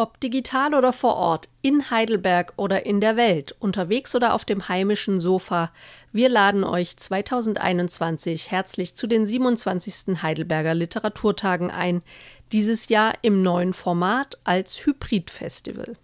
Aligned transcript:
Ob 0.00 0.18
digital 0.18 0.74
oder 0.74 0.94
vor 0.94 1.16
Ort, 1.16 1.50
in 1.60 1.90
Heidelberg 1.90 2.54
oder 2.56 2.86
in 2.86 3.02
der 3.02 3.16
Welt, 3.16 3.54
unterwegs 3.58 4.14
oder 4.14 4.32
auf 4.32 4.46
dem 4.46 4.66
heimischen 4.66 5.20
Sofa, 5.20 5.72
wir 6.10 6.30
laden 6.30 6.64
euch 6.64 6.96
2021 6.96 8.50
herzlich 8.50 8.96
zu 8.96 9.06
den 9.06 9.26
27. 9.26 10.22
Heidelberger 10.22 10.72
Literaturtagen 10.72 11.70
ein, 11.70 12.00
dieses 12.50 12.88
Jahr 12.88 13.12
im 13.20 13.42
neuen 13.42 13.74
Format 13.74 14.38
als 14.42 14.86
Hybridfestival. 14.86 15.98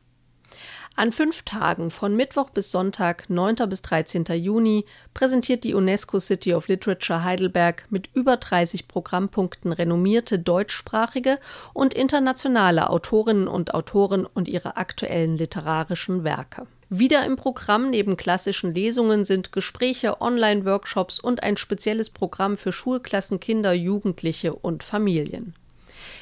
An 0.98 1.12
fünf 1.12 1.42
Tagen 1.42 1.90
von 1.90 2.16
Mittwoch 2.16 2.48
bis 2.48 2.70
Sonntag, 2.70 3.29
9. 3.29 3.56
bis 3.68 3.82
13. 3.82 4.24
Juni, 4.32 4.86
präsentiert 5.12 5.62
die 5.62 5.74
UNESCO 5.74 6.18
City 6.18 6.54
of 6.54 6.68
Literature 6.68 7.22
Heidelberg 7.22 7.86
mit 7.90 8.08
über 8.14 8.38
30 8.38 8.88
Programmpunkten 8.88 9.72
renommierte 9.72 10.38
deutschsprachige 10.38 11.38
und 11.74 11.93
internationale 11.93 12.88
Autorinnen 12.88 13.46
und 13.46 13.74
Autoren 13.74 14.24
und 14.24 14.48
ihre 14.48 14.79
aktuellen 14.79 15.36
literarischen 15.36 16.24
Werke. 16.24 16.66
Wieder 16.88 17.26
im 17.26 17.36
Programm 17.36 17.90
neben 17.90 18.16
klassischen 18.16 18.74
Lesungen 18.74 19.26
sind 19.26 19.52
Gespräche, 19.52 20.22
Online-Workshops 20.22 21.21
und 21.21 21.43
ein 21.43 21.58
spezielles 21.58 22.08
Programm 22.08 22.57
für 22.57 22.72
Schulklassen, 22.72 23.38
Kinder, 23.38 23.74
Jugendliche 23.74 24.54
und 24.54 24.82
Familien. 24.82 25.52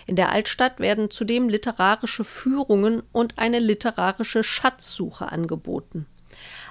In 0.07 0.17
der 0.17 0.31
Altstadt 0.31 0.81
werden 0.81 1.11
zudem 1.11 1.49
literarische 1.49 2.25
Führungen 2.25 3.03
und 3.13 3.39
eine 3.39 3.59
literarische 3.59 4.45
Schatzsuche 4.45 5.31
angeboten. 5.31 6.07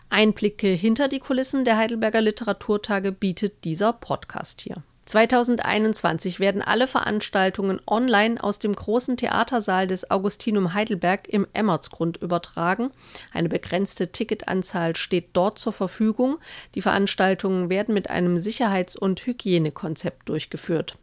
Einblicke 0.10 0.68
hinter 0.68 1.08
die 1.08 1.20
Kulissen 1.20 1.66
der 1.66 1.78
Heidelberger 1.78 2.22
Literaturtage 2.22 3.12
bietet 3.12 3.64
dieser 3.64 3.94
Podcast 3.94 4.62
hier. 4.62 4.84
2021 5.06 6.40
werden 6.40 6.62
alle 6.62 6.88
Veranstaltungen 6.88 7.82
online 7.88 8.42
aus 8.42 8.60
dem 8.60 8.74
großen 8.74 9.18
Theatersaal 9.18 9.86
des 9.86 10.10
Augustinum 10.10 10.74
Heidelberg 10.74 11.28
im 11.28 11.46
Emmertsgrund 11.52 12.18
übertragen. 12.18 12.90
Eine 13.34 13.50
begrenzte 13.50 14.14
Ticketanzahl 14.14 14.96
steht 14.96 15.30
dort 15.34 15.60
zur 15.60 15.74
Verfügung. 15.74 16.38
Die 16.76 16.82
Veranstaltungen 16.82 17.70
werden 17.70 17.94
mit 17.94 18.10
einem 18.10 18.38
Sicherheits- 18.38 18.96
und 18.96 19.26
Hygienekonzept 19.26 20.30
durchgeführt. 20.30 20.98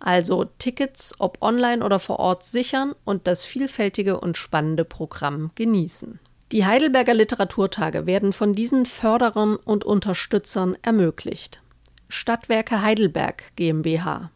Also 0.00 0.44
Tickets, 0.58 1.14
ob 1.18 1.42
online 1.42 1.84
oder 1.84 1.98
vor 1.98 2.18
Ort, 2.18 2.44
sichern 2.44 2.94
und 3.04 3.26
das 3.26 3.44
vielfältige 3.44 4.20
und 4.20 4.36
spannende 4.36 4.84
Programm 4.84 5.50
genießen. 5.54 6.20
Die 6.52 6.64
Heidelberger 6.64 7.14
Literaturtage 7.14 8.06
werden 8.06 8.32
von 8.32 8.54
diesen 8.54 8.86
Förderern 8.86 9.56
und 9.56 9.84
Unterstützern 9.84 10.76
ermöglicht. 10.82 11.62
Stadtwerke 12.08 12.80
Heidelberg 12.80 13.54
GmbH, 13.56 14.30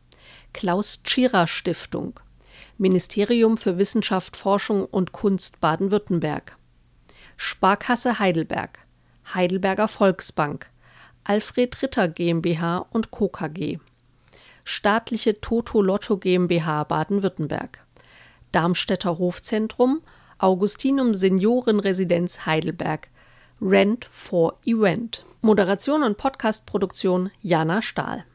Klaus 0.52 1.02
Tschira 1.04 1.46
Stiftung, 1.46 2.20
Ministerium 2.76 3.56
für 3.56 3.78
Wissenschaft, 3.78 4.36
Forschung 4.36 4.84
und 4.84 5.12
Kunst 5.12 5.60
Baden-Württemberg, 5.60 6.58
Sparkasse 7.38 8.18
Heidelberg, 8.18 8.80
Heidelberger 9.32 9.88
Volksbank, 9.88 10.68
Alfred 11.24 11.80
Ritter 11.80 12.08
GmbH 12.08 12.78
und 12.90 13.10
Co. 13.10 13.28
KG 13.28 13.78
staatliche 14.64 15.40
Toto 15.40 15.80
Lotto 15.80 16.16
GmbH 16.16 16.84
Baden-Württemberg, 16.84 17.84
Darmstädter 18.52 19.18
Hofzentrum, 19.18 20.02
Augustinum 20.38 21.14
Seniorenresidenz 21.14 22.46
Heidelberg, 22.46 23.08
Rent 23.60 24.04
for 24.04 24.58
Event. 24.64 25.24
Moderation 25.40 26.02
und 26.04 26.16
Podcastproduktion 26.18 27.30
Jana 27.42 27.82
Stahl. 27.82 28.24